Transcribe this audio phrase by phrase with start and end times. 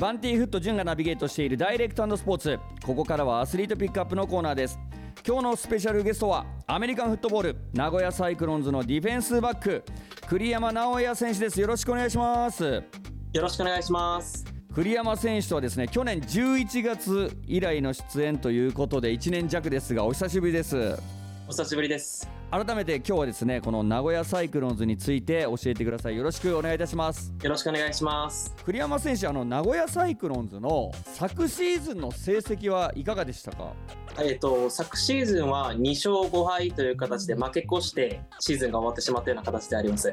[0.00, 2.58] バンティーフット潤がナビゲートしているダイレクトスポーツ。
[2.82, 4.78] ここからはアスリートピックアップのコーナーです。
[5.26, 9.84] 今日のスペシャルゲストはアメリカンフットボール名古屋サイクロンズのディフェンスバック
[10.26, 11.60] 栗山直哉選手です。
[11.60, 12.64] よろしくお願いします。
[12.64, 12.82] よ
[13.42, 14.46] ろしくお願いします。
[14.74, 20.96] 栗山選手とはですね去年11月以来の出演ということで1年弱ですがお久しぶりです。
[21.46, 26.16] お久しぶりです改めて今日はですねこの名古屋サイクロンズについて教えてください。
[26.16, 27.32] よろしくお願いいたします。
[27.40, 28.52] よろしくお願いします。
[28.64, 33.72] 栗山選手あの名古屋サイクロンズの昨シーズンの成績はいかがでしたか？
[34.20, 40.12] えっと昨シーズンは2勝5敗という形で負け越してシーズンが終わってしまったような形であります。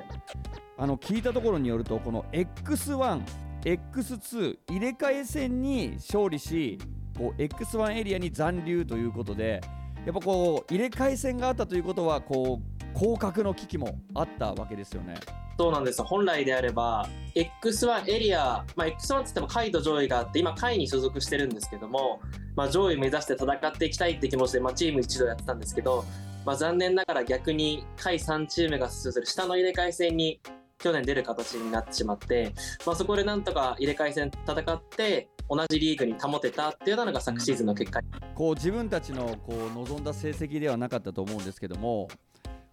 [0.77, 3.21] あの聞いたところによるとこの X1
[3.63, 6.77] X2 入れ替え戦に勝利し
[7.17, 9.59] こう X1 エリアに残留ということで
[10.07, 15.15] やっぱこう入れ替え戦があったということはこう降格の危機もあったわけですよね。
[15.59, 22.21] そうなんです本来であれば X1 エリア、まあ、X1 って言っても下位と上位があって今下位に所属してるんですけども、
[22.55, 26.05] まあ、上位目指して戦っていきたいって気持ちで、まあ、チーム一度やってたんですけど、
[26.45, 30.39] まあ、残念ながら逆に下位3チームが出場する下の入れ替え戦に
[30.77, 32.53] 去年出る形になってしまって、
[32.85, 38.01] まあ、そこでなんとか入れ替え戦戦って同じリーグに保てたっていうのが昨シーズンの結果、
[38.35, 42.07] こう自分たちのこう望んだ成績ではなかったと思うんですけども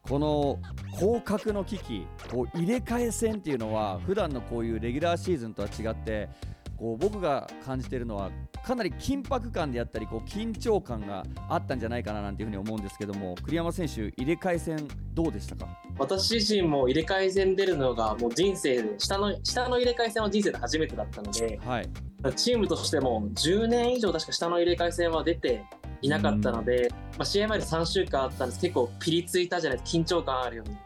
[0.02, 0.58] この
[0.98, 6.28] 降格の危機こう入れ替え戦っていうのは普段のこういうレギュラーシーズンとは違って
[6.76, 8.30] こう僕が感じているのは
[8.66, 15.68] かなり緊迫感であったりこう緊張感があったんじゃないかななんていうふうに思うんですけども栗山選手入れ替え戦どうでしたか？
[15.98, 21.88] 私自身も入れ替え戦出るのがもう人生で下の下の入れ替え戦は人生で初めてだったので、はい、
[22.32, 25.64] チームとしても10年以上確か下の入れ替え戦は出て
[26.02, 28.60] いなかったので、まあ、試合前で3週間あったんです。
[28.60, 29.98] 結構ピリついたじゃないですか。
[29.98, 30.76] 緊張感あるように。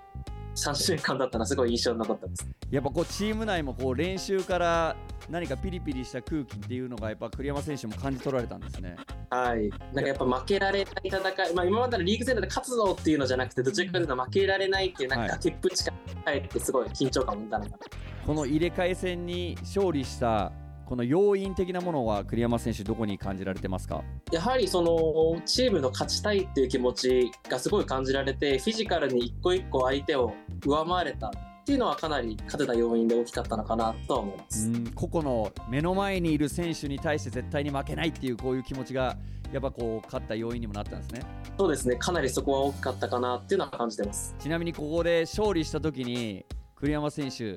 [0.58, 2.48] 3週間だったのはすごい印象に残ったんです。
[2.70, 4.96] やっぱこうチーム内もこう練習から
[5.30, 8.96] 何かピリピリした空気っていうのがやっぱ栗山選手も感じ取られたんですね。
[9.30, 15.84] はい、なんかやっぱ負けられない戦い、まあ、今までのリーグ戦で勝つぞっていうのじゃなくてどちらかというと負けられないっていうなんか崖っぷち
[16.24, 17.78] 入ってすごい緊張感を生んだのかな、
[18.26, 20.50] この入れ替え戦に勝利した
[20.88, 24.02] この要因的なものは栗山選手どこに感じられてますか？
[24.32, 30.32] やはりそのチームの勝ちたいっていう気持ちがすごい感じられてフィジカルに一個一個相手を
[30.64, 31.30] 上回れたっ
[31.66, 34.72] ていうのはかなり勝てた要因で大きかったのかなとは思います。
[34.94, 39.18] 個々の目の前にいる選手に対して絶対に負けないっていうこういう気持ちが
[39.52, 41.20] やっぱこう勝った要因にもなったんですね。
[41.58, 41.96] そうですね。
[41.96, 44.34] かなりそこは大きかったかなっていうのは感じてます。
[44.38, 47.56] ちなみにここで勝利した時に栗山選手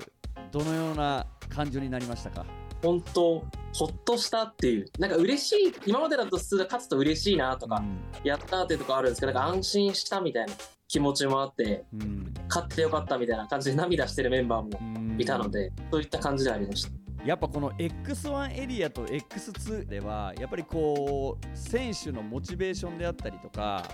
[0.50, 2.44] どのような感情になりましたか？
[2.82, 3.44] 本当
[3.74, 4.86] ほっとしたっていう。
[4.98, 10.52] なんか嬉しい今までだと普通勝つと嬉しいなとか、うん、やったっていうとこあるんですけどなんか安心したみたいな
[10.88, 17.01] 気持ちもあって、うん、勝ってよかったみたいな感じで涙してるメンバーもいたので、うん、そういった感じでありました。
[17.24, 23.84] やっぱこの X1 エリアと X2 ではやっぱりこう選手のモチベーションであったりとか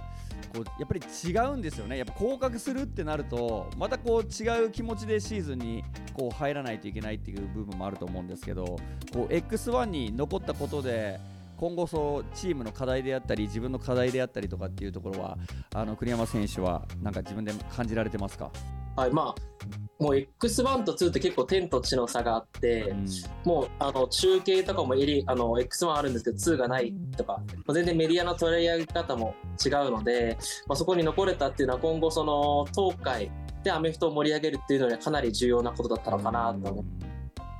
[0.55, 1.99] こうやっぱり違うんですよね。
[1.99, 5.85] やっぱ降格するってなるとまたこう違う気持ちでシーズンに
[6.15, 8.65] こう入らないといけないっていう部分もあると思うんですけど
[9.13, 11.21] こう X1 に残ったことで
[11.59, 15.37] 今後そうチームの課題であったり自分の課題であったりとかっていうところは
[15.75, 18.51] あの栗山選手はなんか自分で感じられてますか？
[18.99, 19.59] はいまあ
[20.01, 23.07] もう X1 と2って結構天と地の差があって、うん、
[23.45, 27.41] もうあの中継とかもエリあの X1 あるんですけど2がないとか、
[27.73, 30.39] 全然メディアの取り上げ方も違うので、
[30.69, 33.31] まあ、そこに残れたっていうのは今後その東海
[33.65, 36.85] でアメフトを盛り上げるっていうのにはかなり重要なことだったのかなと思う。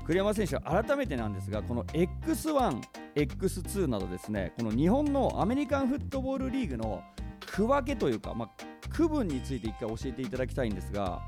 [0.07, 2.81] 栗山選手改めてなんですがこの X1、
[3.17, 7.03] X2 などですねこの日本のアメリカンフットボールリーグの
[7.47, 8.51] 区分けというか、まあ、
[8.91, 11.21] 区分について一回教えていただきたいんですが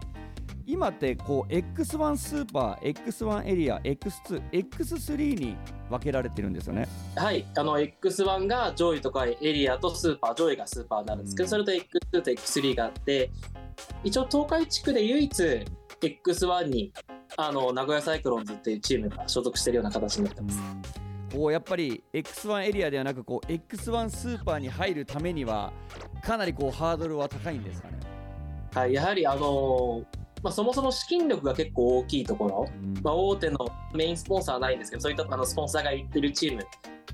[0.67, 5.57] 今ってこう X1 スーパー X1 エリア X2、X3 に
[5.91, 6.87] 分けられてるんですよね。
[7.17, 13.31] はい、あの X1 が上位とかエリアとスーパー、上位がスーパーになるんですけど、うん、それと X2 と X3 があって、
[14.05, 15.43] 一応東海地区で唯一
[16.01, 16.93] X1 に
[17.37, 20.61] あの名古屋サイクロンズっていうチームが所属しているような形になってます。
[21.33, 25.73] うん、こうやっぱり X1 エリアではなくこう X1 スーパーに入るためには
[26.21, 27.99] かなりこうハードルは高いんですかね。
[28.75, 33.59] はい、やはりあのーまあ、そもそも資金力が結構大きいところ、うん、まあ、大手の
[33.95, 36.67] メインスポンサーはないんですけどそういったあのスポンサーが行ってるチーム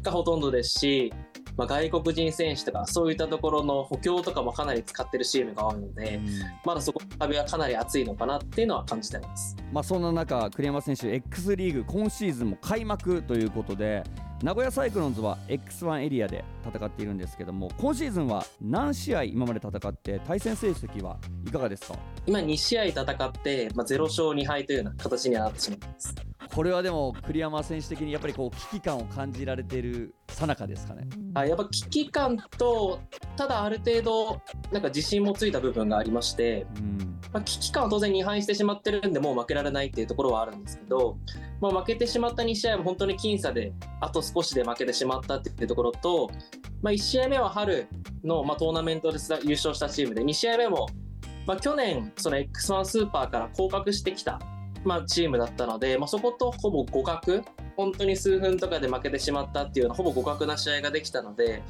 [0.03, 1.13] がほとんどですし、
[1.57, 6.27] まあ、外国人選手とかそういったところの補強とかもかなり使ってるチームが多いので、うん、
[6.65, 9.57] まだそこの壁はかなり厚いのかなっていうのは感じてます。
[9.73, 14.05] まあ、そんな中栗山選手 X リーグ今シーズンも開幕ということで
[14.43, 21.17] 名古屋サイクロンズは X1 エリアで戦っているんですけども今シーズンは何試合今まで戦って対戦成績は
[21.47, 21.99] いかがですか？
[22.27, 26.15] 今2試合戦って、まあ、0勝2敗というような形にはなってしまいます。
[26.55, 31.07] これはでも栗山選手的にやっぱりこう危機感を感じられているさなかですかね？
[31.35, 33.01] はい、やっぱ危機感と
[33.37, 34.41] ただある程度
[34.73, 41.19] なんか自信もついた部分がありまして、うんまあ、危機感は当然2敗してしまってるんでもう負けられないっていうところはあるんですけど、
[41.61, 46.31] まあ、負けてしまった2試合も本当に僅差であと少しで負けてしまったっていうところと、
[46.83, 47.89] まあ、1試合目は春
[48.25, 50.87] の、まあ、トーナメントで優勝したチームで2試合目も、
[51.47, 54.41] まあ、去年その X1 スーパーから降格してきた、
[54.87, 57.43] まあ、チームだったので、まあ、そことほぼ互角
[57.77, 61.63] 本当に数分とかで負けてしまったっていうようなほぼ互角な試合ができたので、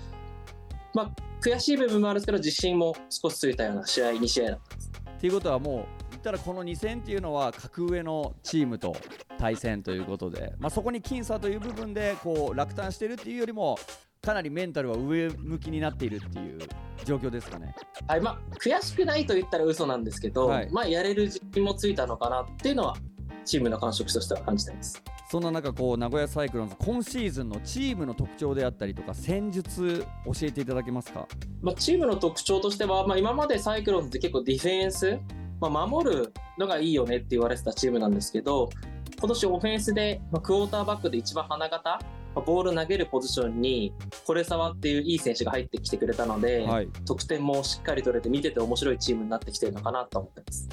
[0.93, 1.11] まあ、
[1.41, 4.93] 悔しい部分もあるんですけど自信も少しついたような試合2試合だったんです。
[5.17, 5.75] っていうことはもう
[6.11, 8.95] 言ったらこの2戦っていうのは格上のチームと
[9.39, 13.79] 対戦ということで、まあ、そこに僅差という部分でこう落胆してるっていうよりも
[14.27, 16.59] かなりメンタルは上向きになっているっていう
[17.05, 17.77] 状況ですかね。
[18.09, 22.97] はいまあ、悔しくないと言ったら嘘なんですけど、はいまあ、やれる自信もついたのかなっていうのは
[23.45, 25.01] チームの感触としては感じてます。
[25.31, 31.29] そんな中こう名古屋サイクロンズ今シーズンのチームの特徴であったりとか戦術教えていただけますか？
[31.63, 35.19] まあ、チームの特徴としては、まあ、今までサイクロンズって結構ディフェンス、
[35.61, 38.71] まあ、守るのがいいよねって言われてたチームなんですけど
[39.19, 42.01] 今年オフェンスで、まあ、クォーターバックで一番花形、まあ
[42.41, 43.93] ボール投げるポジションに
[44.27, 50.69] これ沢っていういい選手が入ってきてくれたので、はい得点もしっかり取れて見てて面白いチームになってきてるのかなと思ってます。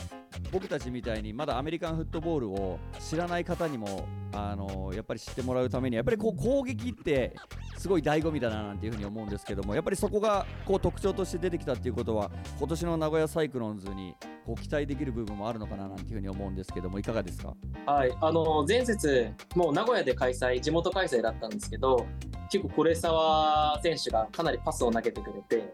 [0.52, 7.36] 僕たちみたいにまだアメリカンフットボールを知らない方にもあのやっぱり知ってもらうためにやっぱりこう攻撃って
[7.78, 14.16] すごい醍醐味だななんていうふうに思うんですけどもやっぱりそこがこう特徴として出てきたっていうことは今年の名古屋サイクロンズに
[14.46, 17.54] こう期待できる部分もあるのかななんていうふうに思うんですけどもいかがですか？
[17.86, 22.06] はい、あの前節、もう名古屋で開催、地元開催だったんですけど、
[22.50, 25.72] 結構、これ沢選手がかなりパスを投げてくれて、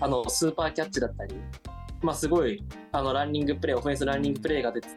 [0.00, 1.34] あのスーパーキャッチだったり、
[2.02, 2.62] まあ、すごい
[2.92, 4.88] あのランニングプレー、オフェンスランニングプレーが出て、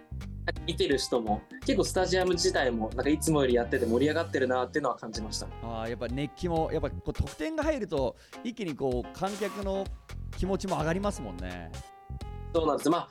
[0.65, 5.47] 見てる人も、結構スタジアム自体もなんかいつもよりやってて盛り上がってるなっていうのは感じました。
[5.63, 9.85] あーやっぱ熱気もやっぱこう得点が入ると一気にこう観客の
[10.37, 11.71] 気持ちも上がりますもんね。
[12.53, 13.09] そうなんです、まあ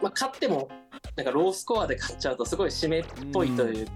[0.00, 0.68] まあ、勝っても、
[1.16, 3.92] なんかロースコアで勝っちゃうと、すごい締めっぽいという、ま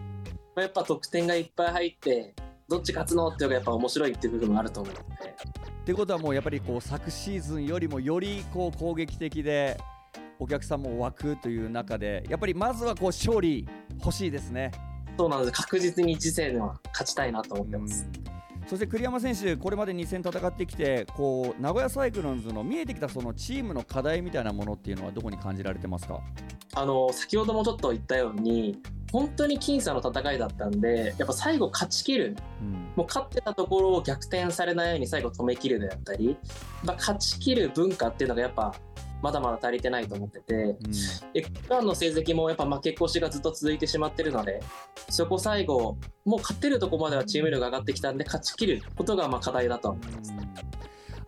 [0.56, 2.34] あ、やっぱ得点がいっぱい入って、
[2.68, 5.30] どっち勝つのっていうのがやっぱ面白いっていう部分もあると思うので。
[5.30, 9.80] ってことはもうやっぱりこう昨シーズンよりもよりこう攻撃的で
[10.38, 13.66] お客さんも湧くという中でやっぱりまずはこう勝利
[13.98, 14.70] 欲しいですね。
[15.16, 15.52] そうなんです。
[15.52, 18.08] 確実に次戦は勝ちたいなと思ってます。
[18.68, 26.20] そして栗山選手、これまで2戦戦ってきてこう名古屋サイクロンズの見えてきたそのチームの課題みたいなものっていうのはどこに感じられてますか？
[26.74, 28.78] あの先ほどもちょっと言ったように、
[29.10, 36.36] 本当に僅差の戦いだったんで、やっぱ最後勝ち切る、うんもう勝ってたところを逆転されないように最後止めきるであったり、
[36.84, 38.74] まあ、勝ち切る文化っていうのがやっぱ
[39.22, 40.76] まだまだ足りてないと思ってて、うん。
[41.32, 44.62] で普段の成績もやっぱ負け越しがずっと続いてしまってるので、
[45.08, 50.32] そこ最後、もう勝ってるとこまではチーム力が上がってきたんで、勝ち切ることがまあ課題だと思います。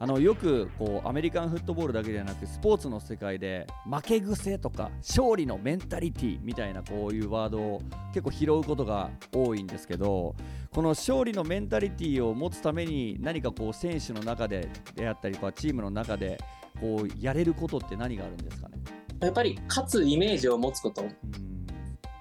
[0.03, 7.83] あのよくこうアメリカンフットボールだけではなくスポーツの世界で負け癖とか勝利のメンタリティみたいなこういうワードを
[8.15, 10.35] 結構拾うことが多いんですけど
[10.73, 16.39] この勝利のメンタリティを持つために何かこう選手の中でであったりとかチームの中で
[16.81, 18.79] こうやれることって何があるんですかね？
[19.21, 21.17] やっぱり勝つイメージを持つこと、うん。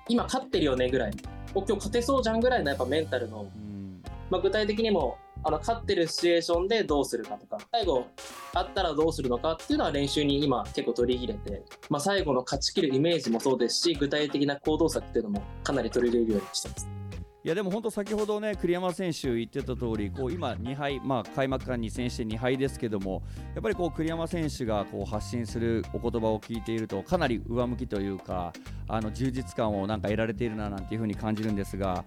[0.08, 1.14] 今勝ってるよねぐらい、
[1.54, 4.02] お今日勝てそうじゃんぐらいのやっぱメンタルの、うん。
[4.30, 8.06] まあ、具体的にもあの勝ってるシチュエーションでどうするかとか、最後、
[8.54, 16.99] あったらどうするのかっていうのは練習に今結構取り入れて、まあ、最後の勝ち切るイメージもそうですし、具体的な行動策っていうのもかなり取り入れるようにしてます。
[17.42, 23.24] いやでも本当先ほどね栗山選手言ってた通りこう今2敗まあ開幕から2戦して2敗ですけども
[23.56, 28.52] やっぱりこう栗山選手がこう発信するお言葉を聞いているとかなり上向きというか
[28.90, 32.04] あの充実感をなんか得られているななんていうふうに感じるんですが、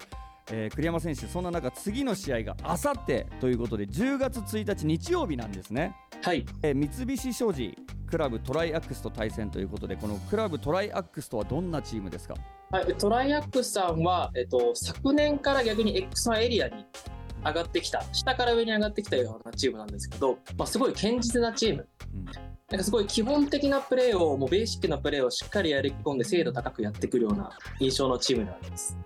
[0.50, 5.94] えー栗山選手そんな中次の試合があさってということで10月1日日曜日なんですね。
[6.22, 6.44] はい。
[6.62, 7.74] えー三菱商事
[8.06, 12.34] クラブトライアックスと対戦ということでこのクラブトライアックスとはどんなチームですか？
[12.72, 16.86] はい、トライアックスさんは、えっと、昨年から逆に X1 エリアに
[17.44, 21.86] 上がってきた、下から上に上がってきたようなチームなんですけど、まあ、すごい堅実なチーム。
[22.14, 22.24] うん
[22.70, 27.50] なんかすごい基本的なプレーを、もうベーシックなプレーをしっかりやり込んで精度高くやってくるような
[27.80, 28.96] 印象のチームであります。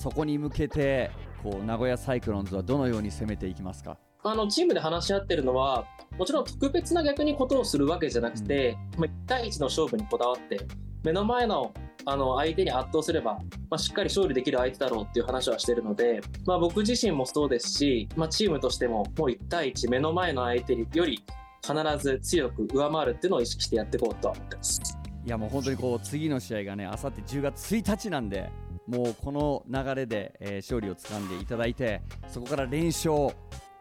[0.00, 3.96] そこに向けてこう名古屋サイクロンズはどのように攻めていきますか？
[4.24, 5.84] あのチームで話し合ってるのは、
[6.18, 10.66] もちろん特別な逆にことをするわけじゃなくて、まあ、1対1の勝負にこだわって、
[11.04, 11.72] 目の前の
[12.08, 13.34] あの相手に圧倒すれば、
[13.68, 21.24] まあ、しっかり勝利できる相手だろうっていう話はしてるので、まあ、僕自身もそうですし、まあ、チームとしてももう1対1、目の前の相手より
[21.62, 24.80] 必ず強く上回るっていうのを意識してやっていこうと思ってます。
[25.26, 28.48] いやもう本当にこう次の試合がねあさって10月1日なんで
[28.86, 33.32] もうこの流れで、えー勝利をつかんでいただいてそこから連勝を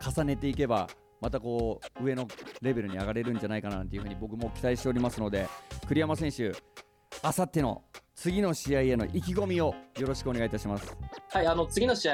[0.03, 0.87] 重ねていけば
[1.21, 2.27] またこう上の
[2.63, 5.47] レベルに上がれるんじゃないかなというふうに僕も期待しておりますので
[5.87, 6.51] 栗山選手
[7.21, 7.83] あさっての
[8.15, 10.97] 次の試合への意気込みをよろしくお願いいたします。
[11.29, 12.13] はい、あの次の試合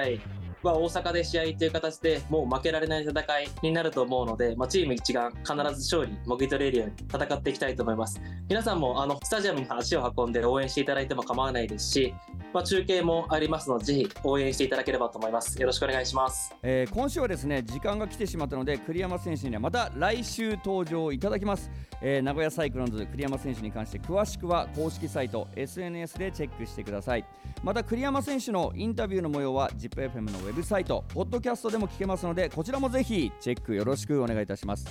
[0.64, 12.14] は大阪で試合という形でもう負けられない戦いになると思うので、まあ、チーム一丸必ず勝利もぎ取れるように戦っていきたいと思います皆さんもあのスタジアムに足を運んで応援していただいても構わないですし、
[12.54, 15.60] まあ、中継もありますのでぜひ応援していただければと思います。
[15.60, 16.54] よろしくお願いします。
[16.62, 27.26] えー今週はですね時間が来てしまったので栗山選手にはまた来週登場いただきます、えー名古屋サイクロンズ栗山選手に関して詳しくは公式サイト SNS でチェックしてください。
[27.64, 34.86] また栗山選手のインタビューの模様は ZIPFM のウェブサイトポッドキャストでも聞けますのでこちらもぜひチェックよろしくお願いいたします。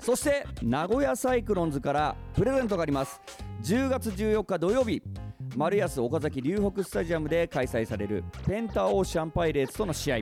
[0.00, 3.20] そして名古屋サイクロンズからプレゼントがあります。
[3.62, 5.02] 10月14日土曜日
[5.56, 10.16] 丸安岡崎龍北スタジアムで開催されるペンタオーシャンパイレーツとの試合。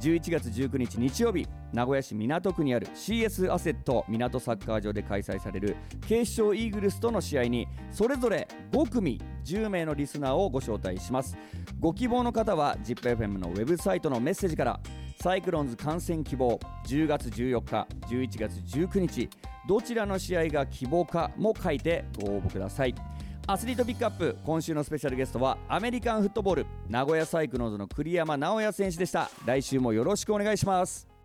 [0.00, 5.74] 11月19日日曜日名古屋市港区にある CS アセット港サッカー場で開催される
[6.06, 11.38] 警視庁イーグルスとの試合にそれぞれ5組10名のリスナーをご招待します。
[11.80, 14.80] ご希望の方は ZIPFM のウェブサイトのメッセージから
[15.22, 19.30] サイクロンズ観戦希望10月14日11月19日
[19.66, 22.94] どちらの試合が希望かも書いてご応募ください。
[23.48, 29.30] アスリートピックアップ今週のスペシャルゲストはアメリカンフットボール名古屋サイクロンズの栗山直哉選手でした。
[29.44, 31.15] 来週もよろしくお願いします。